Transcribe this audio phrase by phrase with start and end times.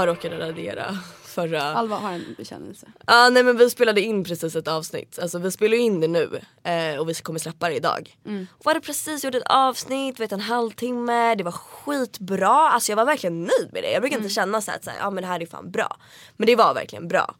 [0.00, 1.62] jag råkade radera förra...
[1.62, 2.86] Alva har en bekännelse.
[3.06, 6.08] Ja nej men vi spelade in precis ett avsnitt, alltså vi spelar ju in det
[6.08, 8.16] nu eh, och vi kommer släppa det idag.
[8.50, 13.04] Och hade precis gjort ett avsnitt, vet en halvtimme, det var skitbra, alltså jag var
[13.04, 13.92] verkligen nöjd med det.
[13.92, 15.96] Jag brukar inte känna så att ja men det här är fan bra.
[16.36, 17.34] Men det var verkligen bra.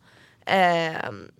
[0.47, 1.31] Ehm,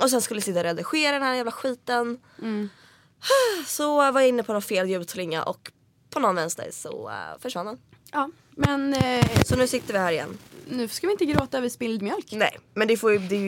[0.00, 2.18] och sen skulle jag sitta och redigera den här jävla skiten.
[3.66, 5.72] Så var jag inne på någon fel ljudslinga och
[6.10, 7.78] på någon vänster så uh, försvann den.
[8.12, 10.38] Ja, men eh, Så nu sitter vi här igen.
[10.68, 12.26] Nu ska vi inte gråta över spilld mjölk.
[12.32, 13.40] Nej men det får ju, det är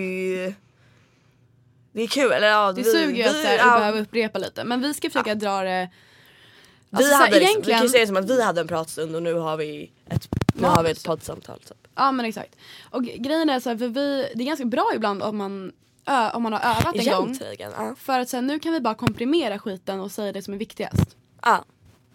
[0.46, 0.54] ju
[1.92, 4.00] Det är kul eller ja Det vi- suger ju att vi- här, ja, vi behöver
[4.00, 4.64] upprepa lite.
[4.64, 5.90] Men vi ska försöka dra det...
[6.90, 8.60] Vi Alltså, så här, hade vi egentligen- kan ju säga det som att vi hade
[8.60, 11.58] en pratstund och nu har vi ett, nu Ja, har vi ett poddsamtal.
[11.58, 11.76] Typ.
[11.94, 12.56] Ja men exakt.
[12.90, 15.72] Och grejen är så här, för vi, det är ganska bra ibland om man,
[16.06, 17.24] ö, om man har övat en gång.
[17.30, 17.72] Egentligen.
[17.76, 17.94] Ja.
[17.98, 21.16] För att här, nu kan vi bara komprimera skiten och säga det som är viktigast.
[21.42, 21.64] ja.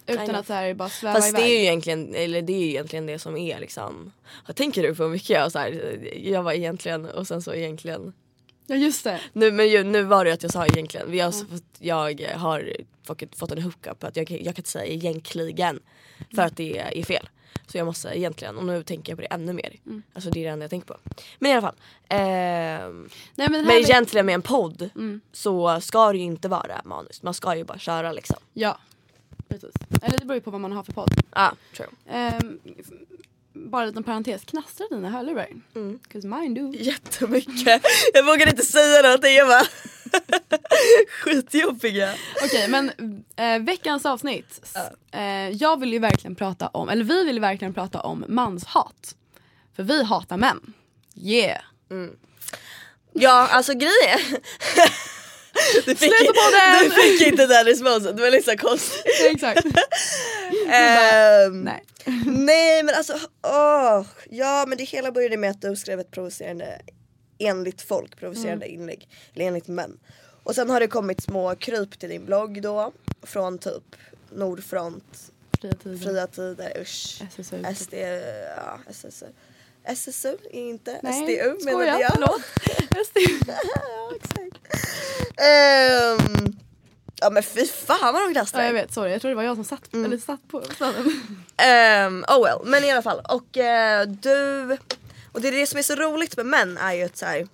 [0.06, 1.42] Utan att så här, bara sväva Fast iväg.
[1.42, 4.12] det är ju egentligen, eller det är ju egentligen det som är liksom
[4.46, 5.30] Vad tänker du på mycket?
[5.30, 8.12] Jag, så här, jag var egentligen och sen så egentligen
[8.66, 9.20] Ja just det.
[9.32, 11.10] Nu, men ju, nu var det att jag sa egentligen.
[11.10, 14.84] Vi har, fått- Jag har fått, fått en hookup att jag, jag kan inte säga
[14.86, 15.80] egentligen
[16.34, 17.28] för att det är fel.
[17.66, 19.72] Så jag måste egentligen och nu tänker jag på det ännu mer.
[20.12, 20.96] Alltså det är det enda jag tänker på.
[21.38, 21.74] Men i alla fall.
[22.08, 24.90] ehm, Nej, men, det men är- egentligen med en podd
[25.32, 27.22] så ska det ju inte vara manus.
[27.22, 28.36] Man ska ju bara köra liksom.
[28.52, 28.78] Ja.
[29.50, 29.74] Precis.
[30.02, 31.10] Eller det beror ju på vad man har för podd.
[31.34, 31.88] Ja, true.
[32.08, 32.86] F-
[33.52, 35.48] bara en liten parentes, knastrar dina hörlurar?
[35.74, 35.98] Mm.
[36.08, 36.72] 'Cause mine do.
[36.78, 37.82] Jättemycket.
[38.14, 39.34] Jag vågar inte säga någonting.
[39.34, 39.62] Jag bara
[41.20, 42.14] skitjobbiga.
[42.44, 42.92] Okej men
[43.36, 44.76] eh, veckans avsnitt.
[45.12, 49.14] Eh, jag vill ju verkligen prata om, eller vi vill ju verkligen prata om manshat.
[49.76, 50.72] För vi hatar män.
[51.16, 51.60] Yeah.
[53.12, 54.20] Ja alltså grejen
[55.86, 56.84] Du fick, Sluta på den!
[56.90, 59.04] du fick inte den responsen, det var liksom konstigt.
[59.30, 59.66] Exakt.
[60.72, 61.84] Ehm, Nej.
[62.26, 66.80] nej men alltså, åh, ja men det hela började med att du skrev ett provocerande,
[67.38, 68.80] enligt folk, provocerande Mm.
[68.80, 69.08] inlägg.
[69.34, 69.98] Eller enligt män.
[70.42, 72.92] Och sen har det kommit små kryp till din blogg då.
[73.22, 73.96] Från typ
[74.32, 75.30] Nordfront,
[75.60, 75.98] Fria tider.
[75.98, 77.22] Fria Tider, usch.
[77.36, 77.74] SSU.
[77.74, 77.94] SD,
[78.56, 79.26] ja SSU.
[79.84, 82.12] SSU är inte Nej, SDU skojar, menade jag.
[82.14, 82.42] förlåt.
[83.06, 83.38] SDU.
[83.46, 84.76] ja, exakt.
[85.36, 86.56] Ehm,
[87.20, 88.60] ja men fy fan vad de kastar.
[88.60, 89.12] Ja, jag vet, sorry.
[89.12, 90.04] Jag tror det var jag som satt, Mm.
[90.04, 91.06] eller satt på staden.
[92.06, 93.20] Um, oh well, men i alla fall.
[93.28, 94.76] Och eh, du...
[95.32, 97.48] Och det är det som är så roligt med män är ju att så här,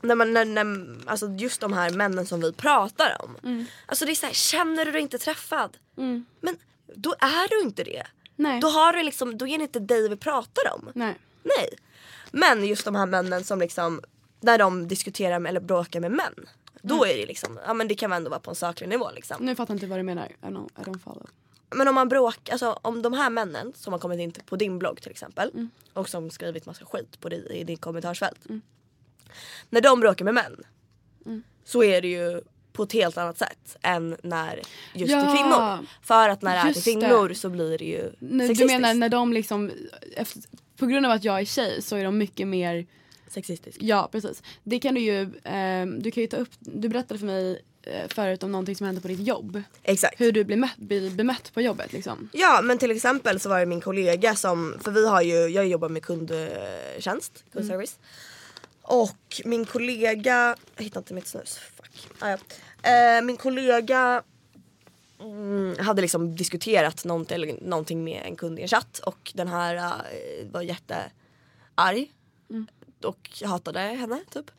[0.00, 3.66] när man, när, när, alltså just de här männen som vi pratar om.
[3.86, 5.76] Alltså det är så här, känner du dig inte träffad?
[5.98, 6.26] Mm.
[6.40, 6.56] Men
[6.94, 8.06] då är du inte det.
[8.42, 8.60] Nej.
[8.60, 10.90] Då, har du liksom, då är det inte dig vi pratar om.
[10.94, 11.18] Nej.
[11.42, 11.68] Nej.
[12.30, 14.00] Men just de här männen som liksom,
[14.40, 16.34] när de diskuterar med, eller bråkar med män.
[16.82, 19.36] Då är det liksom, ja men det kan ändå vara på en saklig nivå liksom.
[19.40, 20.26] Nu fattar jag inte vad du menar.
[20.26, 21.26] I don't, I don't follow.
[21.70, 24.78] Men om man bråkar, alltså om de här männen som har kommit in på din
[24.78, 28.40] blogg till exempel och som skrivit massa skit på dig i ditt kommentarsfält.
[29.70, 30.56] När de bråkar med män
[31.64, 32.40] så är det ju
[32.72, 34.60] på ett helt annat sätt än när
[34.94, 35.20] just Ja.
[35.20, 35.86] till kvinnor.
[36.02, 36.92] För att när det är till Just det.
[36.92, 38.66] kvinnor så blir det ju du sexistiskt.
[38.80, 39.70] menar när de liksom,
[40.16, 40.42] efter,
[40.76, 42.86] på grund av att jag är tjej så är de mycket mer,
[43.28, 43.82] Sexistiskt.
[43.82, 44.42] ja precis.
[44.62, 48.08] Det kan du ju, ehm, du kan ju ta upp, du berättade för mig eh,
[48.08, 49.62] förut om någonting som hände på ditt jobb.
[49.82, 50.20] Exakt.
[50.20, 52.28] Hur du blir, mött, blir bemött på jobbet liksom.
[52.32, 55.66] Ja men till exempel så var det min kollega som, för vi har ju, jag
[55.66, 57.98] jobbar med kundtjänst, kundservice.
[58.84, 61.58] Och min kollega, jag hittar inte mitt snus.
[62.18, 62.38] Ah, ja.
[62.90, 64.22] eh, min kollega
[65.20, 69.76] mm, hade liksom diskuterat någonting, någonting med en kund i en chatt och den här
[69.76, 72.12] eh, var jättearg
[73.04, 74.50] och hatade henne typ.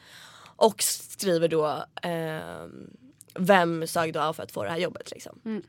[0.55, 2.89] Och skriver då ehm,
[3.35, 5.61] vem sög du av för att få det här jobbet liksom.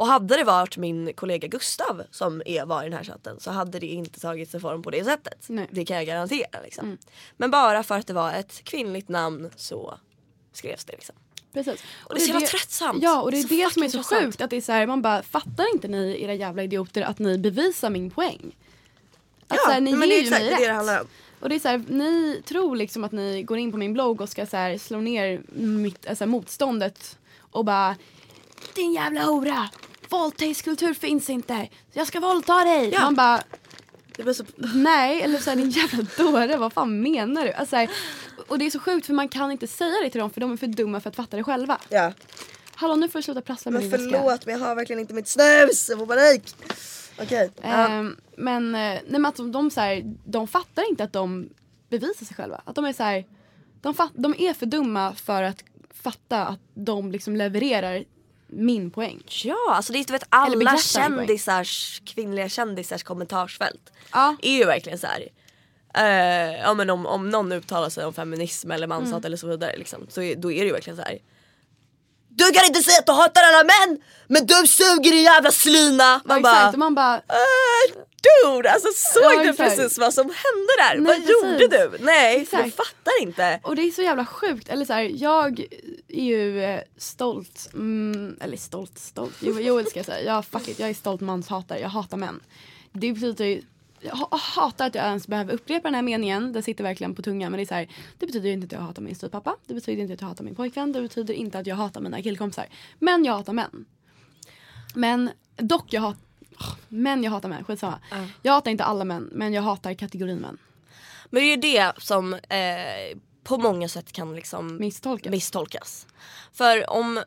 [0.00, 3.50] Och hade det varit min kollega Gustav som är, var i den här chatten så
[3.50, 5.44] hade det inte tagit sig form på det sättet.
[5.48, 5.68] Nej.
[5.70, 6.60] Det kan jag garantera.
[6.62, 6.98] Liksom.
[7.36, 9.98] Men bara för att det var ett kvinnligt namn så
[10.52, 10.92] skrevs det.
[10.92, 11.14] Liksom.
[11.52, 11.84] Precis.
[11.98, 13.02] Och det är så jävla tröttsamt.
[13.02, 14.22] Ja och det är Så det som är så tröttsamt.
[14.24, 17.18] sjukt att det är så här, man bara fattar inte ni era jävla idioter att
[17.18, 18.56] ni bevisar min poäng.
[19.48, 20.66] Att Ja, så här, ni men det ger är ju exakt mig det rätt.
[20.68, 21.06] det handlar om.
[21.40, 24.20] Och det är så här, ni tror liksom att ni går in på min blogg
[24.20, 27.96] och ska så här, slå ner mitt, alltså, motståndet och bara
[28.74, 29.68] Din jävla hora!
[30.08, 31.68] Våldtäktskultur finns inte!
[31.92, 32.90] Jag ska våldta dig!
[32.94, 33.00] Ja.
[33.00, 33.42] Man bara
[34.16, 34.44] Det blir så...
[34.74, 37.52] nej, eller så här, din jävla dåre, vad fan menar du?
[37.52, 37.90] Alltså, här,
[38.48, 40.52] och det är så sjukt för man kan inte säga det till dem för de
[40.52, 41.78] är för dumma för att fatta det själva.
[41.88, 42.12] Ja.
[42.74, 44.18] Hallå nu får du sluta prassla med Men din väska.
[44.18, 46.54] förlåt men jag har verkligen inte mitt snus, jag får panik.
[47.22, 47.50] Okej.
[47.62, 51.48] Ehm, men eh, nej, men alltså, de, så här, de fattar inte att de
[51.88, 52.60] bevisar sig själva.
[52.64, 53.24] Att de är så här,
[53.80, 55.64] de, fatt, de är för dumma för att
[56.02, 58.04] fatta att de liksom levererar
[58.52, 59.22] min poäng.
[59.44, 63.92] Ja, alltså det är du vet alla kändisars, kvinnliga kändisars kommentarsfält.
[64.12, 64.36] Ja.
[64.42, 65.28] Är ju verkligen så här.
[65.94, 69.24] Eh, ja men om, om någon uttalar sig om feminism eller manshat Mm.
[69.24, 71.18] eller så vidare liksom, så är, då är det ju verkligen så här.
[72.28, 76.20] Du kan inte säga att du hatar alla män men du suger din jävla slyna!
[76.24, 80.24] Man Ja, bara, exakt, man bara "Eh, dude alltså såg Ja, du precis vad som
[80.24, 80.94] hände där?
[80.94, 81.30] Nej, vad precis.
[81.30, 82.04] gjorde du?
[82.04, 82.76] Nej jag Exakt.
[82.76, 83.60] fattar inte.
[83.62, 84.68] Och det är så jävla sjukt.
[84.68, 85.60] Eller så här, jag
[86.08, 87.70] är ju eh, stolt.
[87.74, 89.36] Mm, eller stolt, stolt.
[89.40, 90.34] Jo, Joel ska jag säga.
[90.34, 91.80] Jag, fuck it, jag är stolt manshatare.
[91.80, 92.40] Jag hatar män.
[92.92, 93.62] Det betyder ju
[94.02, 96.52] jag ha- hatar att jag ens behöver upprepa den här meningen.
[96.52, 97.52] Den sitter verkligen på tungan.
[97.52, 97.88] Men det är så här,
[98.18, 99.56] det betyder inte att jag hatar min styvpappa.
[99.66, 100.92] Det betyder inte att jag hatar min pojkvän.
[100.92, 102.66] Det betyder inte att jag hatar mina killkompisar.
[102.98, 103.84] Men jag hatar män.
[104.94, 106.20] Men dock jag hatar
[106.88, 107.98] men jag hatar män, skitsamma.
[108.42, 110.58] Jag hatar inte alla män, men jag hatar kategorin män.
[111.30, 115.30] Men det är ju det som eh, på många sätt kan liksom Misstolkas.
[115.30, 116.06] misstolkas.
[116.52, 117.22] För om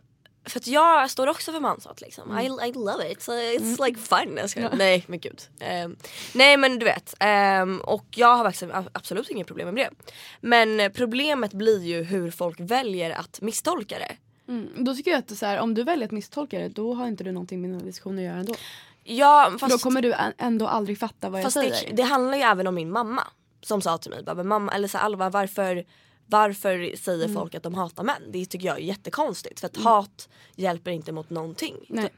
[0.45, 2.31] för att jag står också för manshat liksom.
[2.31, 2.43] Mm.
[2.43, 3.19] I, I love it.
[3.19, 4.49] It's like fun.
[4.49, 5.41] Ska, Nej men gud.
[5.59, 5.95] Ehm,
[6.33, 7.13] nej men du vet.
[7.19, 10.11] ehm, och jag har faktiskt absolut inget problem med det.
[10.41, 14.15] Men problemet blir ju hur folk väljer att misstolka det.
[14.51, 14.69] Mm.
[14.85, 17.23] Då tycker jag att så här, om du väljer att misstolka det då har inte
[17.23, 18.55] du någonting med den här diskussionen att göra ändå.
[19.03, 21.89] Ja fast, då kommer du ändå aldrig fatta vad jag säger.
[21.89, 23.27] det, det handlar ju även om min mamma.
[23.61, 25.85] Som sa till mig, bara, "Men mamma, eller så Alva varför
[26.25, 27.35] varför säger Mm.
[27.35, 28.21] folk att de hatar män?
[28.31, 31.75] Det tycker jag är jättekonstigt för att hat hjälper inte mot någonting.
[31.89, 32.03] Nej.
[32.03, 32.13] Typ.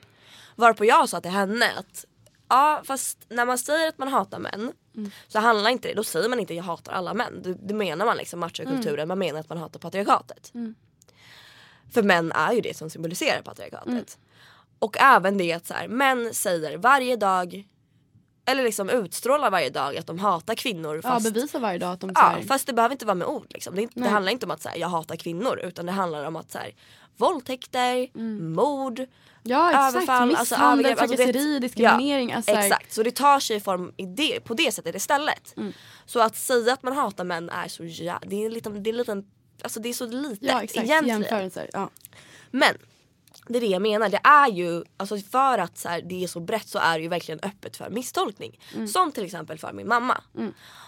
[0.56, 2.06] Varpå jag sa till henne att
[2.50, 5.12] ja fast när man säger att man hatar män Mm.
[5.28, 7.42] så handlar inte det, då säger man inte jag hatar alla män.
[7.44, 10.52] Det, det menar man liksom machokulturen, man menar att man hatar patriarkatet.
[10.54, 10.76] Mm.
[11.94, 14.18] För män är ju det som symboliserar patriarkatet.
[14.86, 17.68] Och även det att så här, män säger varje dag
[18.46, 22.00] eller liksom utstrålar varje dag att de hatar kvinnor Ja, fast, bevisa varje dag att
[22.00, 23.46] de ja, säger fast det behöver inte vara med ord.
[23.50, 23.76] Liksom.
[23.76, 26.36] Det, det handlar inte om att så här, jag hatar kvinnor utan det handlar om
[26.36, 26.72] att så här,
[27.18, 29.12] våldtäkter, mord, Mm.
[29.48, 32.34] Ja exakt, överfall, alltså misshandel, alltså det- trakasseri, diskriminering.
[32.34, 35.54] alltså, så här- Exakt, så det tar sig form i det, på det sättet istället.
[35.58, 35.74] Mm.
[36.06, 38.90] Så att säga att man hatar män är så jä- det är en liten, det
[38.90, 39.26] är en liten
[39.62, 41.22] Alltså det är så litet Ja exakt, egentligen.
[41.22, 41.70] jämförelser.
[41.74, 41.90] Ja.
[42.52, 42.76] Men
[43.48, 46.28] det är det jag menar, det är ju alltså för att så här, det är
[46.28, 48.60] så brett så är det ju verkligen öppet för misstolkning.
[48.74, 48.88] Mm.
[48.88, 50.22] Som till exempel för min mamma.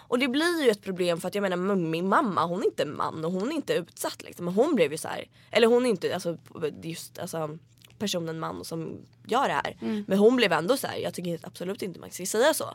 [0.07, 2.85] Och det blir ju ett problem för att jag menar min mamma hon är inte
[2.85, 4.45] man och hon är inte utsatt liksom.
[4.45, 6.37] Men hon blev ju så här, eller hon är inte alltså,
[6.83, 7.57] just alltså,
[7.99, 9.77] personen man som gör det här.
[9.81, 10.05] Mm.
[10.07, 12.73] Men hon blev ändå så här, jag tycker absolut inte man ska säga så.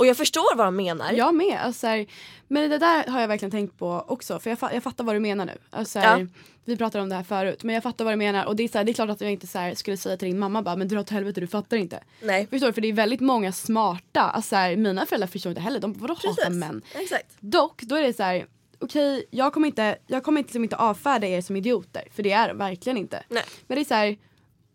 [0.00, 1.12] Och jag förstår vad de menar.
[1.12, 1.58] Jag med.
[1.60, 2.06] Alltså, så här,
[2.48, 4.38] men det där har jag verkligen tänkt på också.
[4.38, 5.52] För jag, fa- jag fattar vad du menar nu.
[5.70, 6.26] Alltså, så här, Ja.
[6.64, 7.64] Vi pratade om det här förut.
[7.64, 8.44] Men jag fattar vad du menar.
[8.46, 10.28] Och det är, så här, det är klart att jag inte så skulle säga till
[10.28, 12.00] din mamma bara men dra åt helvete du fattar inte.
[12.22, 12.46] Nej.
[12.46, 12.72] Förstår du?
[12.72, 14.20] För det är väldigt många smarta.
[14.20, 15.80] Alltså, mina föräldrar förstår inte heller.
[15.80, 16.82] De vadå hatar män?
[16.94, 17.26] Exakt.
[17.40, 18.46] Dock, då är det så här.
[18.78, 22.02] Okej, jag kommer inte, jag kommer liksom inte avfärda er som idioter.
[22.14, 23.22] För det är de verkligen inte.
[23.28, 23.42] Nej.
[23.66, 24.20] Men det är så.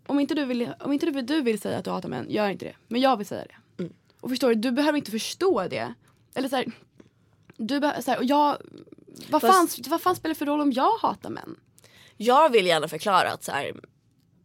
[0.08, 2.66] Om inte, du vill, om inte du vill säga att du hatar män, gör inte
[2.66, 2.76] det.
[2.88, 3.56] Men jag vill säga det.
[4.26, 5.94] Och förstår du, du behöver inte förstå det.
[6.34, 6.66] Eller så här,
[7.58, 8.58] du behöver, så här, och jag,
[9.30, 11.56] vad, Fast- fan, vad fan spelar det för roll om jag hatar män?
[12.18, 13.72] Jag vill gärna förklara att så här,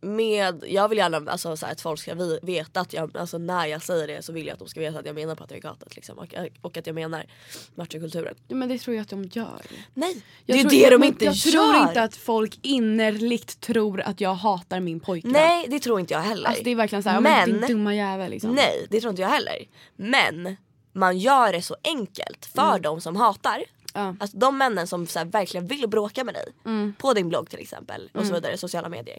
[0.00, 3.38] med, jag vill gärna alltså, så här, att folk ska vi, veta att jag, alltså,
[3.38, 5.96] när jag säger det så vill jag att de ska veta att jag menar patriarkatet
[5.96, 7.26] liksom, och, och att jag menar
[7.74, 8.34] machokulturen.
[8.48, 9.62] Ja, men det tror jag att de gör.
[9.94, 11.52] Nej, Jag det är tror, det de inte jag gör.
[11.52, 15.32] tror inte att folk innerligt tror att jag hatar min pojkvän.
[15.32, 16.48] Nej det tror inte jag heller.
[16.48, 18.50] Alltså det är verkligen såhär, men, din dumma jävel liksom.
[18.54, 19.56] Nej det tror inte jag heller.
[19.96, 20.56] Men
[20.92, 23.64] man gör det så enkelt för de som hatar.
[23.94, 24.16] Ja.
[24.20, 26.52] Alltså de männen som så här, verkligen vill bråka med dig.
[26.98, 29.18] På din blogg till exempel och så vidare, sociala medier.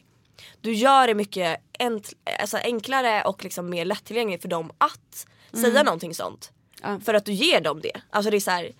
[0.62, 5.84] Du gör det mycket ent- alltså, enklare och liksom mer lättillgängligt för dem att säga
[5.84, 6.52] någonting sånt.
[6.82, 7.00] Ja.
[7.00, 8.02] För att du ger dem det.
[8.10, 8.72] Alltså det är så här,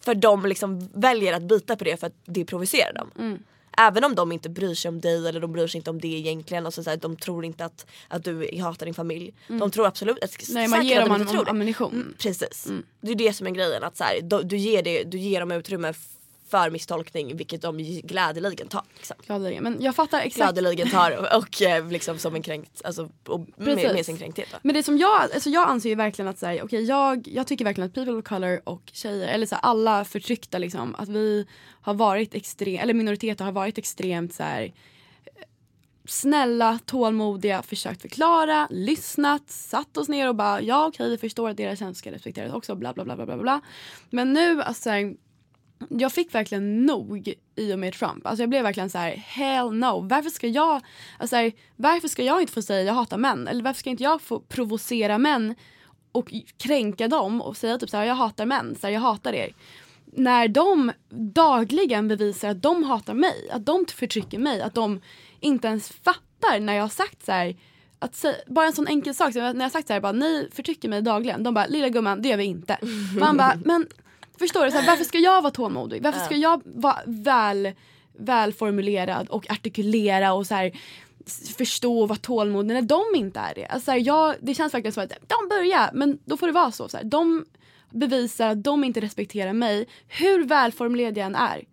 [0.00, 3.10] för de liksom väljer att bita på det för att det provocerar dem.
[3.18, 3.38] Mm.
[3.78, 6.08] Även om de inte bryr sig om dig eller de bryr sig inte om det
[6.08, 6.66] egentligen.
[6.66, 9.34] Alltså så här, de tror inte att, att du hatar din familj.
[9.48, 10.54] De tror absolut, att, Mm.
[10.54, 11.92] Nej man ger att dem de inte tror am- ammunition.
[11.92, 12.68] Mm, precis.
[13.00, 13.84] Det är det som är grejen.
[13.84, 15.94] Att så här, du, du, ger det, du ger dem utrymme
[16.48, 18.82] för misstolkning vilket de glädjeligen tar.
[18.94, 19.16] Liksom.
[19.26, 19.62] Gladeligen.
[19.62, 20.36] Men jag fattar exakt.
[20.36, 24.48] Gladeligen tar och, och eh, liksom som en kränkt, alltså, och med, med sin kränkthet.
[24.52, 24.58] Då.
[24.62, 27.46] Men det som jag, alltså jag anser ju verkligen att så här, okay, jag, jag
[27.46, 31.08] tycker verkligen att people of color och tjejer, eller så här, alla förtryckta liksom, att
[31.08, 31.46] vi
[31.82, 34.72] har varit extremt, eller minoriteter har varit extremt så här,
[36.08, 41.56] snälla, tålmodiga, försökt förklara, lyssnat, satt oss ner och bara ja okej vi förstår att
[41.56, 43.60] deras känslor ska respekteras också bla bla bla bla bla.
[44.10, 45.14] Men nu alltså så här,
[45.88, 48.26] jag fick verkligen nog i och med Trump.
[48.26, 50.08] Alltså jag blev verkligen så här: hell no.
[50.08, 50.80] Varför ska jag,
[51.18, 53.48] alltså här, varför ska jag inte få säga jag hatar män?
[53.48, 55.54] Eller varför ska inte jag få provocera män
[56.12, 59.32] och kränka dem och säga typ så här, jag hatar män, så här, jag hatar
[59.32, 59.54] er.
[60.04, 65.00] När de dagligen bevisar att de hatar mig, att de förtrycker mig, att de
[65.40, 67.56] inte ens fattar när jag har sagt så här
[67.98, 70.12] att säga, bara en sån enkel sak, så när jag har sagt så här, bara,
[70.12, 71.42] ni förtrycker mig dagligen.
[71.42, 72.78] De bara, lilla gumman det gör vi inte.
[73.18, 73.86] Man bara, men
[74.38, 76.02] förstår du, så här, varför ska jag vara tålmodig?
[76.02, 77.72] Varför ska jag vara väl,
[78.18, 80.72] välformulerad och artikulera och så här,
[81.58, 83.66] förstå och vara tålmodig när de inte är det?
[83.66, 86.52] Alltså, så här, jag, det känns verkligen som att de börjar, men då får det
[86.52, 86.88] vara så.
[86.88, 87.44] så här, de
[87.90, 91.64] bevisar att de inte respekterar mig, hur välformulerad jag än är.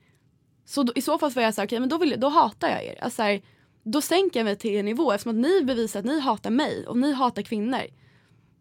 [0.66, 2.86] Så då, i så fall får jag säga, okej men då, vill, då hatar jag
[2.86, 3.04] er.
[3.04, 3.42] Alltså, så här,
[3.84, 6.88] då sänker jag mig till er nivå eftersom att ni bevisar att ni hatar mig
[6.88, 7.82] och ni hatar kvinnor.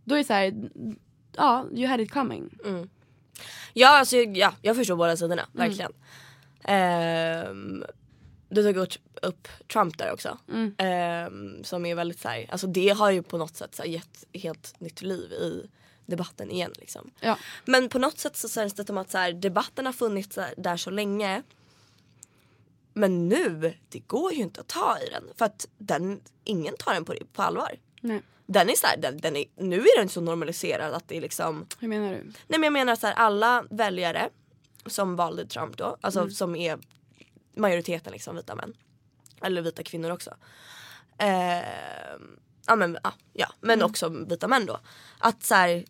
[0.04, 0.70] Då är det så här,
[1.36, 2.50] ja, you had it coming.
[3.72, 5.92] Ja, alltså, ja jag förstår båda sidorna, verkligen.
[6.64, 7.84] Ehm,
[8.48, 8.76] du tog
[9.22, 10.38] upp, Trump där också.
[10.78, 14.24] Ehm, som är väldigt såhär, alltså det har ju på något sätt så här, gett
[14.32, 15.70] helt nytt liv i
[16.06, 17.10] debatten igen liksom.
[17.20, 17.38] Ja.
[17.64, 20.76] Men på något sätt så känns det som att så här, debatten har funnits där
[20.76, 21.42] så länge.
[22.94, 25.24] Men nu, det går ju inte att ta i den.
[25.36, 27.78] För att den, ingen tar den på, på allvar.
[28.00, 28.22] Nej,
[28.52, 31.20] Den är så här, den, den är, nu är den så normaliserad att det är
[31.20, 32.22] liksom hur menar du?
[32.22, 34.30] Nej men jag menar så här, alla väljare
[34.86, 36.30] som valde Trump då, alltså Mm.
[36.32, 36.78] som är
[37.56, 38.74] majoriteten liksom vita män.
[39.42, 40.34] Eller vita kvinnor också.
[41.18, 41.62] Eh,
[42.66, 43.90] ja men, ah, ja, men Mm.
[43.90, 44.80] också vita män då.
[45.18, 45.84] Att så här,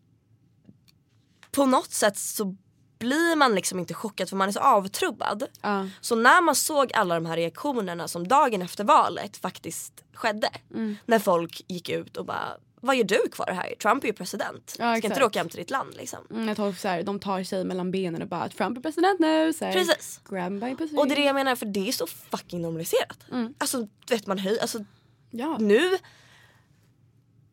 [1.51, 2.57] på något sätt så
[3.03, 5.45] blir man liksom inte chockad för man är så avtrubbad.
[5.61, 5.89] Ja.
[6.01, 10.51] Så när man såg alla de här reaktionerna som dagen efter valet faktiskt skedde.
[10.71, 10.97] Mm.
[11.07, 12.49] När folk gick ut och bara
[12.85, 13.75] vad gör du kvar här?
[13.83, 14.77] Trump är ju president.
[14.79, 16.19] Ja, Ska inte du åka hem till ditt land liksom?
[16.31, 19.21] Mm, jag tar så här, de tar sig mellan benen och bara Trump är president
[19.21, 19.53] nu.
[19.53, 20.21] Så här, Precis.
[20.29, 20.97] Grab by pussy.
[20.97, 23.19] Och det är det jag menar för det är så fucking normaliserat.
[23.59, 24.85] Alltså vet man höj, alltså
[25.31, 25.57] Ja.
[25.61, 25.99] nu.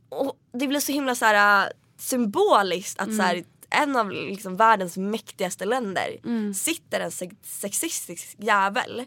[0.09, 4.55] Och det blir så himla så här äh, symboliskt att så här, en av liksom
[4.55, 6.17] världens mäktigaste länder
[6.53, 9.05] sitter en sex- sexistisk jävel.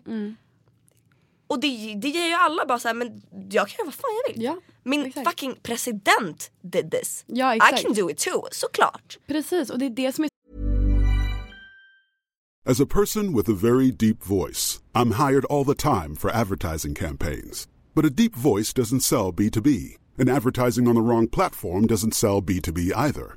[1.46, 4.10] Och det, det ger ju alla bara så här, men jag kan göra vad fan
[4.26, 4.42] jag vill.
[4.44, 5.28] Ja, Min exakt.
[5.28, 7.24] fucking president did this.
[7.26, 7.82] Ja, I exakt.
[7.82, 9.18] can do it too, såklart.
[9.26, 10.28] Precis, och det är det som är
[12.64, 16.94] As a person with a very deep voice, I'm hired all the time for advertising
[16.94, 17.68] campaigns.
[17.94, 22.40] But a deep voice doesn't sell B2B, and advertising on the wrong platform doesn't sell
[22.40, 23.36] B2B either.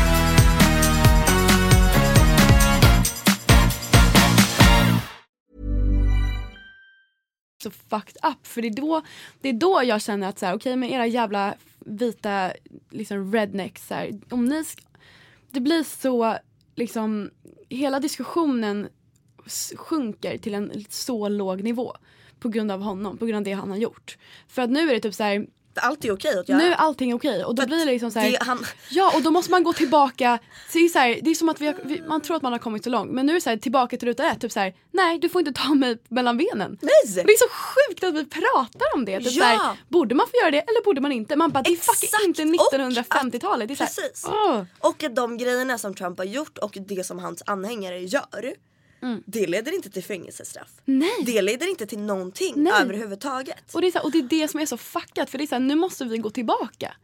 [7.61, 8.47] Så fucked up.
[8.47, 9.01] För det är då,
[9.41, 12.51] det är då jag känner att så här, okej okay, men era jävla vita
[12.89, 14.85] liksom rednecks, så här, om ni sk-
[15.51, 16.37] det blir så
[16.75, 17.31] liksom,
[17.69, 18.89] hela diskussionen
[19.75, 21.95] sjunker till en så låg nivå
[22.39, 24.17] på grund av honom, på grund av det han har gjort.
[24.47, 26.59] För att nu är det typ så här, allt är okej att göra.
[26.59, 29.11] nu är allting okej och då att blir det liksom så här, det- han- Ja
[29.15, 30.39] och då måste man gå tillbaka,
[30.71, 32.41] så det, är så här, det är som att vi, har, vi man tror att
[32.41, 34.41] man har kommit så långt men nu är det så här, tillbaka till ruta ett,
[34.41, 36.77] typ så här, nej du får inte ta mig mellan benen.
[36.81, 36.91] Nej!
[37.21, 39.19] Och det är så sjukt att vi pratar om det.
[39.19, 39.57] Typ Ja.
[39.57, 41.35] så borde man få göra det eller borde man inte?
[41.35, 43.67] Man bara, det är fucking inte Och 1950-talet.
[43.67, 44.25] Det är så Precis.
[44.27, 44.63] åh.
[44.79, 48.53] Och att de grejerna som Trump har gjort och det som hans anhängare gör.
[49.25, 50.69] Det leder inte till fängelsestraff.
[50.87, 50.99] Mm.
[50.99, 51.25] Nej.
[51.25, 52.73] Det leder inte till någonting Nej.
[52.81, 53.73] överhuvudtaget.
[53.73, 55.43] Och det, är så här, och det är det som är så fuckat för det
[55.43, 56.95] är så här, nu måste vi gå tillbaka.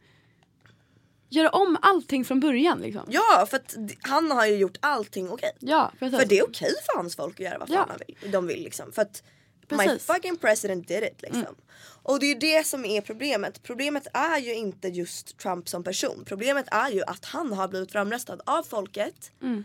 [1.30, 3.02] Göra om allting från början liksom.
[3.08, 5.50] Ja för att han har ju gjort allting okej.
[5.58, 6.18] Ja, precis.
[6.18, 8.04] För det är okej för hans folk att göra vad fan Ja.
[8.20, 8.92] vill, de vill liksom.
[8.92, 9.22] För att
[9.70, 9.86] my Precis.
[9.86, 9.98] Mm.
[9.98, 11.54] fucking president did it liksom.
[12.02, 13.62] Och det är ju det som är problemet.
[13.62, 16.22] Problemet är ju inte just Trump som person.
[16.26, 19.32] Problemet är ju att han har blivit framröstad av folket.
[19.42, 19.64] Mm.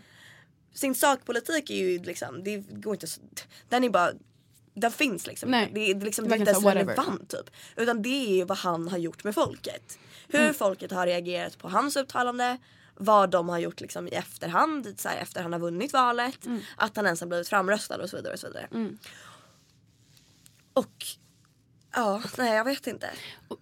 [0.74, 3.20] Sin sakpolitik är ju liksom, det går inte så,
[3.68, 4.12] den är bara
[4.74, 5.70] den finns liksom Nej.
[5.74, 7.50] Det är, liksom, det är Verkligen inte ens relevant typ.
[7.76, 9.98] Utan det är ju vad han har gjort med folket.
[10.28, 10.54] Hur Mm.
[10.54, 12.58] folket har reagerat på hans uttalande.
[12.96, 16.46] Vad de har gjort liksom i efterhand, så här, efter han har vunnit valet.
[16.46, 16.60] Mm.
[16.76, 18.32] Att han ens har blivit framröstad och så vidare.
[18.32, 18.68] Och, så vidare.
[20.72, 21.06] och
[21.94, 23.10] ja, nej jag vet inte.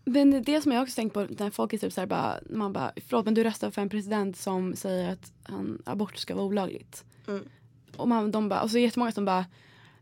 [0.04, 2.92] Men det som jag också tänkt på när folk är typ såhär bara, man bara,
[3.08, 7.04] förlåt men du röstar för en president som säger att han, abort ska vara olagligt.
[7.28, 7.48] Mm.
[7.96, 9.46] Och man, de bara, och så är det jättemånga som bara,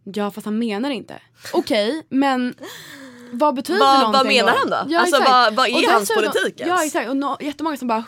[0.05, 1.23] ja fast han menar inte.
[1.53, 2.55] Okej, men
[3.33, 4.77] vad betyder Vad- någonting vad menar han då?
[4.99, 5.31] Alltså, exakt.
[5.31, 6.79] vad- vad är hans politik ens?
[6.79, 8.05] Ja exakt och no, jättemånga som bara,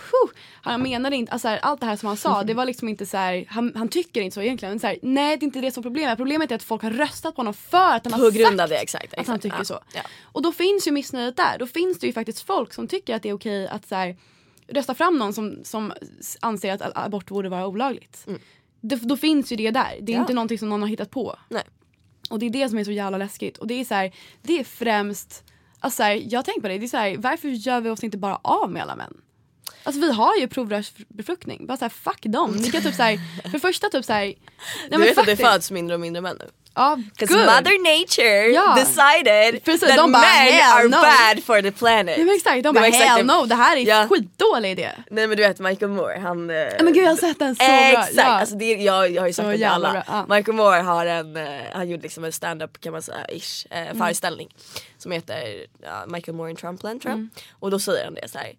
[0.62, 3.06] han menade inte, alltså, här, allt det här som han sa det var liksom inte
[3.06, 4.72] så här, han, han tycker inte så egentligen.
[4.72, 6.82] Men, så här, nej det är inte det som är problemet, problemet är att folk
[6.82, 9.04] har röstat på honom för att han har sagt det exakt.
[9.04, 9.20] exakt.
[9.20, 9.64] att han tycker ja.
[9.64, 9.80] så.
[9.94, 10.00] Ja.
[10.22, 11.58] Och då finns ju missnöjet där.
[11.58, 14.16] Då finns det ju faktiskt folk som tycker att det är okej att så här,
[14.68, 15.92] rösta fram någon som, som
[16.40, 18.26] anser att abort borde vara olagligt.
[18.80, 19.98] Det, då finns ju det där.
[20.00, 20.20] Det är Ja.
[20.20, 21.36] inte någonting som någon har hittat på.
[21.48, 21.62] Nej.
[22.32, 23.58] Och det är det som är så jävla läskigt.
[23.58, 24.12] Och det är så här,
[24.42, 25.44] det är främst,
[25.80, 28.04] alltså så här, jag tänker på det, det är så här, varför gör vi oss
[28.04, 29.14] inte bara av med alla män?
[29.84, 32.50] Alltså vi har ju provrörsbefruktning, bara såhär fuck dem.
[32.56, 33.18] Ni kan typ såhär,
[33.50, 34.36] för första typ såhär, nej
[34.90, 35.42] Du vet att det faktiskt.
[35.48, 36.50] föds mindre och mindre män nu?
[36.74, 37.46] Ja, Because good.
[37.46, 38.74] mother nature Ja.
[38.74, 40.96] decided Precis, that de bara, men are no.
[41.02, 42.18] bad for the planet.
[42.18, 44.06] Ja, men exakt, de bara exakt hell no, det här är Ja.
[44.08, 44.90] skitdålig idé.
[45.10, 46.50] Nej men du vet Michael Moore han...
[46.50, 47.74] eh, Ja, men gud jag har sett den så bra.
[47.74, 48.22] Exakt, Ja.
[48.24, 50.04] alltså det, jag, jag har ju sagt det till alla.
[50.06, 50.26] ja.
[50.28, 53.82] Michael Moore har en, eh, han gjorde liksom en stand-up kan man säga, ish, eh,
[53.82, 53.98] Mm.
[53.98, 54.48] föreställning.
[54.98, 57.18] Som heter ja, Michael Moore in Trumpland tror jag.
[57.18, 57.30] Mm.
[57.60, 58.52] Och då säger han det så här.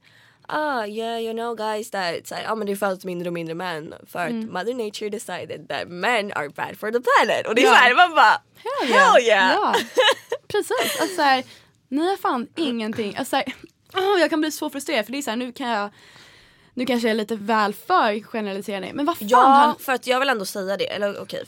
[0.55, 3.55] Ah yeah you know guys that så här, ah, men det föds mindre och mindre
[3.55, 4.53] män för att Mm.
[4.53, 7.48] mother nature decided that men are bad for the planet.
[7.48, 7.69] Och det är Ja.
[7.72, 8.41] så här, man bara
[8.81, 9.53] hell yeah!
[9.53, 9.75] Ja,
[10.48, 11.01] precis.
[11.01, 11.43] Alltså, så här,
[11.88, 13.15] ni har fan ingenting.
[13.17, 13.45] Alltså, så här,
[13.93, 15.89] åh, jag kan bli så frustrerad för det är så här, nu kan jag
[16.74, 20.07] nu kanske jag är lite väl för generaliserande men vad fan Ja, har, för att
[20.07, 20.88] jag vill ändå säga det.
[20.93, 21.43] Eller okej,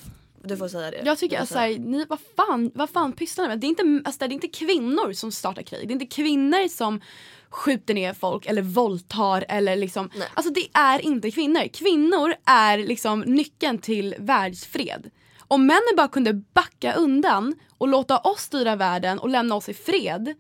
[0.48, 1.02] du får säga det.
[1.06, 1.78] jag tycker alltså, säga.
[1.78, 3.60] här, ni, vad fan, vad fan pysslar ni med?
[3.60, 5.88] Det är, inte, alltså, det är inte kvinnor som startar krig.
[5.88, 7.02] Det är inte kvinnor som
[7.50, 10.10] skjuter ner folk eller våldtar eller liksom.
[10.16, 10.28] Nej.
[10.34, 11.68] Alltså det är inte kvinnor.
[11.74, 15.10] Kvinnor är liksom nyckeln till världsfred.
[15.48, 19.74] Om männen bara kunde backa undan och låta oss styra världen och lämna oss i
[19.74, 20.36] fred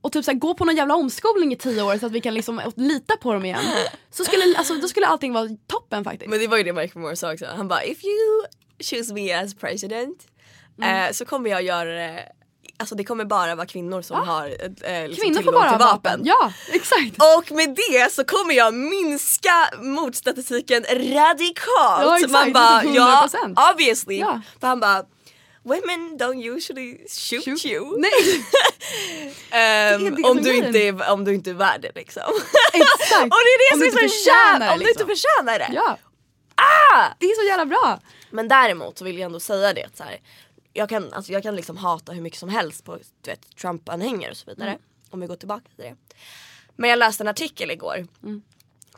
[0.00, 2.20] och typ så här, gå på någon jävla omskolning i tio år så att vi
[2.20, 3.64] kan liksom lita på dem igen.
[4.10, 6.30] Så skulle, alltså, då skulle allting vara toppen faktiskt.
[6.30, 7.46] Men det var ju det Michael Moore sa också.
[7.56, 8.44] Han bara if you
[8.80, 10.26] choose me as president
[10.78, 11.06] Mm.
[11.06, 12.28] eh, så kommer jag göra det
[12.78, 16.02] Alltså det kommer bara vara kvinnor som har eh, liksom Kvinnor får bara till vapen.
[16.02, 16.20] vapen.
[16.24, 17.16] Ja, exakt.
[17.38, 22.02] Och med det så kommer jag minska motstatistiken radikalt.
[22.02, 22.32] Ja, exakt.
[22.32, 23.72] Man bara, ja 100%.
[23.72, 24.18] obviously.
[24.18, 24.40] Ja.
[24.60, 25.04] För han bara
[25.62, 27.64] Women don't usually shoot, Shoot.
[27.64, 28.00] you.
[28.00, 28.10] Nej,
[29.98, 32.22] Det det om, du inte är, om du inte är värd det liksom.
[32.72, 33.22] exakt.
[33.22, 35.16] Och det är det Om som är så jävla, det, om du inte liksom.
[35.16, 35.70] förtjänar det.
[35.74, 35.98] Ja.
[37.18, 38.00] Det är så jävla bra.
[38.30, 40.20] Men däremot så vill jag ändå säga det så här,
[40.72, 44.30] jag kan, alltså jag kan liksom hata hur mycket som helst på du vet, Trump-anhängare
[44.30, 44.78] och så vidare.
[45.10, 45.96] Om vi går tillbaka till det.
[46.76, 48.06] Men jag läste en artikel igår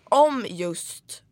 [0.05, 1.23] om just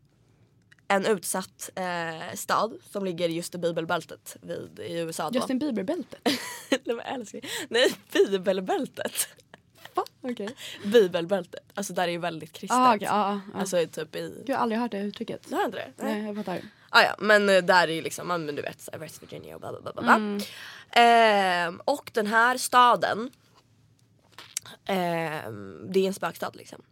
[0.88, 5.30] en utsatt eh, stad som ligger just i bibelbältet vid, i USA.
[5.30, 5.38] Då.
[5.38, 6.20] Justin Bieber-bältet.
[6.70, 7.42] Nej men älskling.
[7.68, 9.28] Nej bibelbältet.
[9.94, 10.04] Va?
[10.20, 10.48] Okej.
[10.84, 11.60] Bibelbältet.
[11.74, 12.78] Alltså där är ju väldigt kristet.
[12.78, 13.40] Ah, okej, ah, ah.
[13.54, 14.20] Alltså typ i...
[14.36, 15.48] Gud, jag har aldrig hört det uttrycket.
[15.48, 16.04] Du har inte det?
[16.04, 16.60] Nej, jag fattar.
[16.90, 19.72] Ah, ja, men eh, där är ju liksom, men du vet West Virginia och bla
[19.80, 20.02] bla bla.
[20.02, 20.40] bla.
[21.02, 23.30] Ehm, och den här staden,
[24.84, 26.82] ehm, det är en spökstad liksom.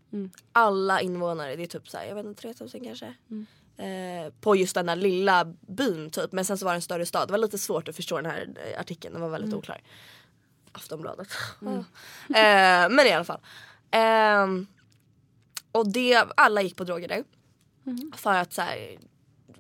[0.52, 3.14] Alla invånare, det är typ så här, jag vet inte 3000 kanske.
[3.76, 6.32] Eh, på just den där lilla byn typ.
[6.32, 7.28] Men sen så var det en större stad.
[7.28, 9.80] Det var lite svårt att förstå den här eh, artikeln, den var väldigt oklar.
[10.72, 11.28] Aftonbladet.
[12.28, 13.40] eh, men i alla fall.
[13.90, 14.66] Ehm,
[15.72, 17.24] och det, alla gick på droger där.
[18.16, 18.98] För att så här,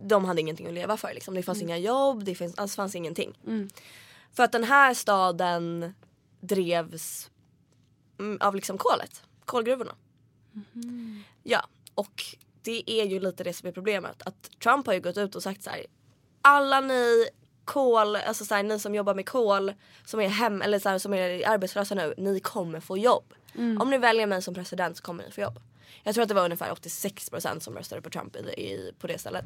[0.00, 1.14] de hade ingenting att leva för.
[1.14, 1.34] Liksom.
[1.34, 3.38] Det fanns inga jobb, det fanns, alltså, fanns ingenting.
[4.32, 5.94] För att den här staden
[6.40, 7.30] drevs
[8.18, 9.94] mm, av liksom kolet, kolgruvorna.
[11.42, 12.24] Ja, och
[12.62, 14.22] det är ju lite det som är problemet.
[14.22, 15.86] Att Trump har ju gått ut och sagt så här.
[16.42, 17.28] Alla ni
[17.68, 19.72] kol, alltså så här, ni som jobbar med kol
[20.04, 23.34] som är hem eller så här, som är arbetslösa nu, ni kommer få jobb.
[23.80, 25.60] Om ni väljer mig som president så kommer ni få jobb.
[26.02, 29.18] Jag tror att det var ungefär 86% som röstade på Trump i, i, på det
[29.18, 29.44] stället.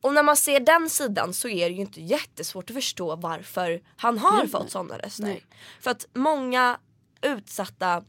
[0.00, 3.82] Och när man ser den sidan så är det ju inte jättesvårt att förstå varför
[3.96, 5.24] han har fått sådana röster.
[5.24, 5.42] Nej.
[5.80, 6.78] För att många
[7.22, 8.04] utsatta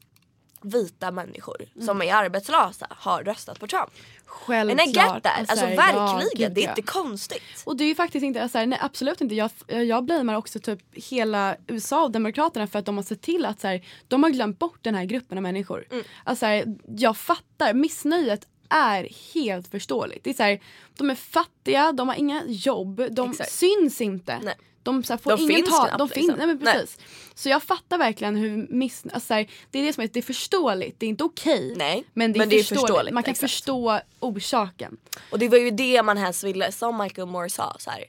[0.68, 1.86] vita människor Mm.
[1.88, 3.90] som är arbetslösa har röstat på Trump.
[4.26, 4.88] Självklart.
[4.88, 5.46] And I get that.
[5.48, 6.70] Så Alltså här, verkligen, ja, det är ja.
[6.70, 7.42] inte konstigt.
[7.66, 9.36] Och det är ju faktiskt inte, alltså, här, nej, absolut inte.
[9.36, 13.46] Jag, jag blamear också typ hela USA och Demokraterna för att de har sett till
[13.46, 15.86] att så här, de har glömt bort den här gruppen av människor.
[15.92, 16.04] Mm.
[16.24, 20.24] Alltså, så här, jag fattar missnöjet är helt förståeligt.
[20.24, 20.60] Det är så här,
[20.98, 23.52] de är fattiga, de har inga jobb, de Exakt.
[23.52, 24.40] syns inte.
[24.44, 24.56] Nej.
[24.92, 26.38] De så här, får De ingen finns ta, knappt, de fin- liksom.
[26.38, 26.74] nej, men Nej.
[26.74, 26.98] precis.
[27.36, 29.04] Så jag fattar verkligen hur miss...
[29.14, 31.74] Alltså, här, det är det som är, det är förståeligt, det är inte okej.
[31.78, 32.82] Nej, Men det är, men det är förståeligt.
[32.88, 33.52] förståeligt, Man kan exakt.
[33.52, 34.98] förstå orsaken.
[35.32, 38.04] Och det var ju det man helst ville, som Michael Moore sa så här.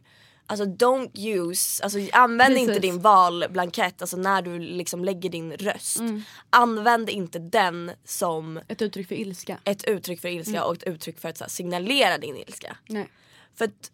[0.51, 2.69] Alltså don't use, alltså använd Precis.
[2.69, 5.99] inte din valblankett alltså när du liksom lägger din röst.
[5.99, 6.23] Mm.
[6.51, 9.59] Använd inte den som Ett uttryck för ilska.
[9.64, 10.62] ett uttryck för ilska Mm.
[10.64, 12.77] och ett uttryck för att här, signalera din ilska.
[12.87, 13.09] Nej.
[13.55, 13.91] För att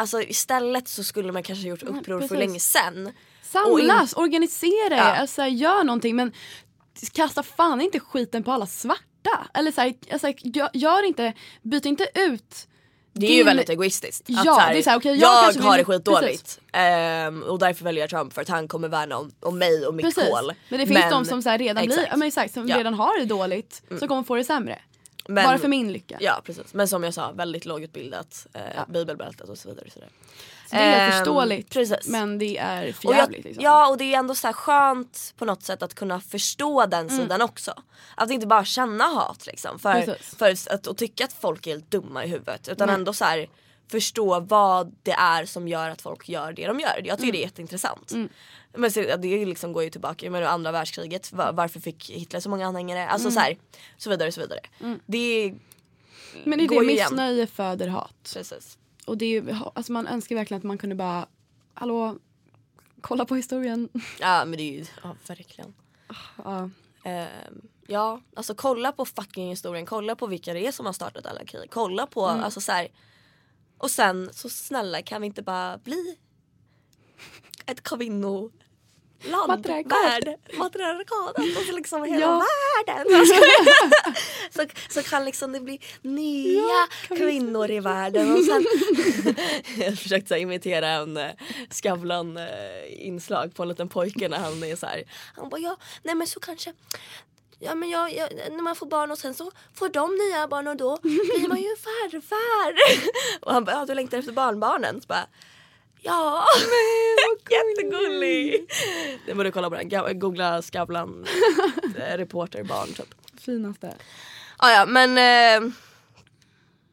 [0.00, 3.12] alltså istället så skulle man kanske gjort uppror för länge sen.
[3.42, 5.02] Samlas, organisera er, Ja.
[5.16, 6.32] alltså, gör någonting men
[7.12, 9.46] kasta fan inte skiten på alla svarta.
[9.54, 11.32] Eller så här, alltså, gör, gör inte,
[11.62, 12.66] byt inte ut
[13.12, 14.24] Det är ju din- väldigt egoistiskt.
[14.26, 17.84] Ja, här, det är så här, okej, jag jag har det skitdåligt ehm, och därför
[17.84, 20.24] väljer jag Trump för att han kommer värna om, om mig och mitt Precis.
[20.30, 20.52] kol.
[20.68, 22.78] Men det finns de som så redan blir, men exakt, som Ja.
[22.78, 24.78] redan har det dåligt som kommer få det sämre.
[25.34, 26.16] Men- Bara för min lycka.
[26.20, 28.84] Ja precis, men som jag sa väldigt lågutbildat, eh, Ja.
[28.88, 29.90] bibelbältet och så vidare.
[29.90, 30.00] Så
[30.76, 32.08] det är Ehm, förståeligt precis.
[32.08, 33.44] men det är för Och jag, jävligt.
[33.44, 33.64] Liksom.
[33.64, 37.06] Ja och det är ändå så här skönt på något sätt att kunna förstå den
[37.08, 37.18] Mm.
[37.18, 37.74] sidan också.
[38.14, 40.34] Att inte bara känna hat liksom för, Precis.
[40.36, 42.94] för att, och tycka att folk är helt dumma i huvudet utan Nej.
[42.94, 43.48] ändå så här
[43.90, 47.00] förstå vad det är som gör att folk gör det de gör.
[47.04, 47.32] Jag tycker Mm.
[47.32, 48.12] det är jätteintressant.
[48.74, 52.48] Men så, det liksom går ju tillbaka med andra världskriget, Va- varför fick Hitler så
[52.50, 53.08] många anhängare?
[53.08, 53.34] Alltså Mm.
[53.34, 53.56] så här,
[53.96, 54.60] så vidare så vidare.
[55.06, 55.54] Det
[56.44, 57.06] men det är går det, ju igen.
[57.10, 58.14] missnöje föder hat.
[58.34, 58.78] Precis.
[59.06, 61.26] Och det är, ju- alltså man önskar verkligen att man kunde bara,
[61.74, 62.16] hallå,
[63.00, 63.88] kolla på historien.
[64.20, 65.74] Ja men det är ju, ja verkligen.
[66.44, 66.70] Ja.
[67.04, 67.28] Ehm,
[67.86, 71.44] ja, alltså kolla på fucking historien, kolla på vilka det är som har startat alla
[71.44, 71.70] krig.
[71.70, 72.88] Kolla på, alltså så här.
[73.80, 76.16] Och sen så snälla kan vi inte bara bli
[77.66, 78.52] ett kvinnoland,
[79.48, 79.92] Matriarkat.
[79.92, 82.42] värld, matriarkatet och så liksom hela Ja.
[82.86, 83.26] världen.
[84.50, 86.62] så, så kan liksom det bli nya
[87.10, 88.32] vi- kvinnor i världen.
[88.32, 88.64] Och sen,
[89.84, 91.26] jag försökte här imitera en uh,
[91.70, 95.02] Skavlan eh, inslag på en liten pojke när han är så här.
[95.36, 96.72] Han bara ja, nej men så kanske
[97.62, 100.66] Ja men jag, jag, när man får barn och sen så får de nya barn
[100.66, 102.74] och då blir man ju farfar.
[103.46, 105.00] och han bara, ja du längtar efter barnbarnen.
[105.00, 105.26] Så bara,
[106.00, 106.44] ja,
[107.50, 108.70] jättegullig.
[109.26, 111.26] Det borde kolla på den, googla Skavlan
[111.96, 113.14] eh, reporter barn typ.
[113.40, 113.94] Finaste.
[114.56, 115.72] Ah, ja men eh,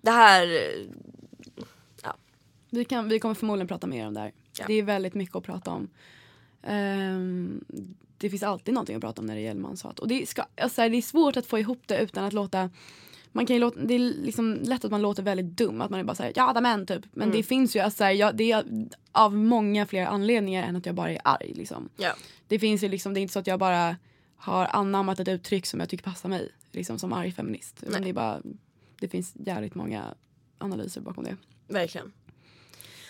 [0.01, 0.47] det här,
[2.03, 2.11] eh,
[2.69, 4.33] Vi, kan, vi kommer förmodligen prata mer om det här.
[4.59, 4.65] Ja.
[4.67, 5.89] Det är väldigt mycket att prata om.
[6.63, 7.65] Ehm,
[8.17, 9.99] det finns alltid någonting att prata om när det gäller manshat.
[9.99, 12.69] Och det, ska, alltså, det är svårt att få ihop det utan att låta
[13.31, 16.03] man kan låta, det är liksom lätt att man låter väldigt dum, att man är
[16.03, 17.01] bara såhär ja men typ.
[17.11, 18.65] Men det finns ju, alltså, jag, det är
[19.11, 21.53] av många fler anledningar än att jag bara är arg.
[21.55, 21.89] Liksom.
[21.97, 22.15] ja.
[22.47, 23.95] Det finns ju liksom, det är inte så att jag bara
[24.35, 26.49] har anammat ett uttryck som jag tycker passar mig.
[26.71, 27.83] Liksom som arg feminist.
[27.87, 28.01] Nej.
[28.01, 28.41] det är bara,
[28.99, 30.03] det finns jävligt många
[30.57, 31.37] analyser bakom det.
[31.67, 32.11] Verkligen.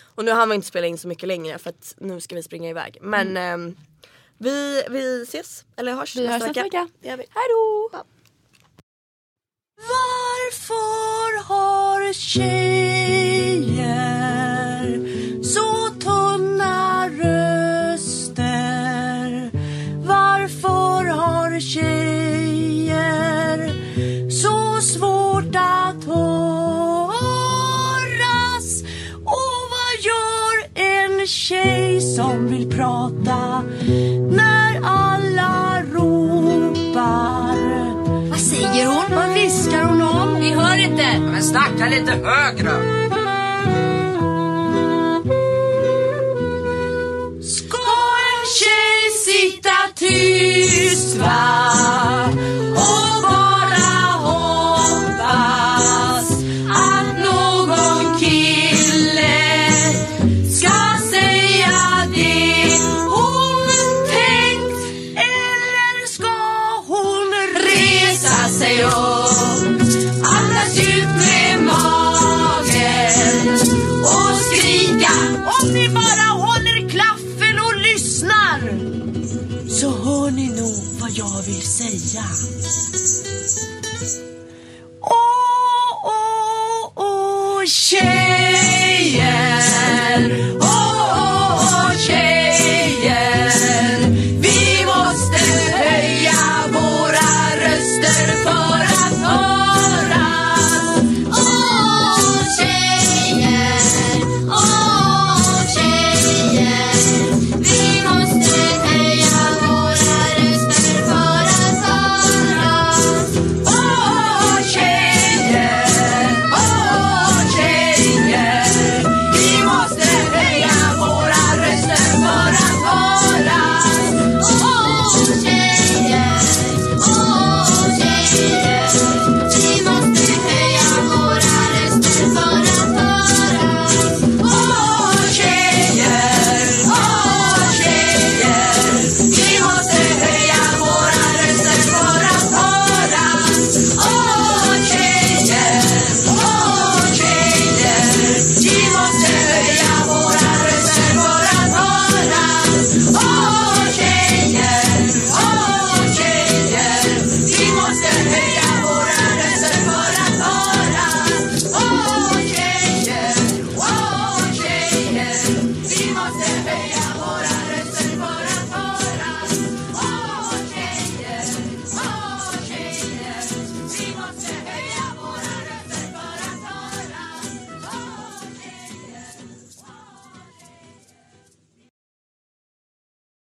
[0.00, 2.42] Och nu har vi inte spela in så mycket längre för att nu ska vi
[2.42, 2.98] springa iväg.
[3.00, 3.76] Men ehm,
[4.38, 6.88] vi, vi ses, eller hörs Vi hörs nästa vecka.
[7.00, 7.26] Det gör vi.
[7.30, 7.90] Hej då!
[9.80, 13.98] Varför har tjejer
[31.28, 33.62] tjej som vill prata
[34.30, 37.58] när alla ropar?
[38.30, 39.16] Vad säger hon?
[39.16, 40.40] Vad viskar hon om?
[40.40, 41.18] Vi hör inte.
[41.18, 42.98] Men snacka lite högre!
[87.68, 88.17] shit.